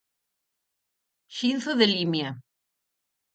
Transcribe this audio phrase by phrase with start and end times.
[1.37, 2.29] Xinzo de Limia.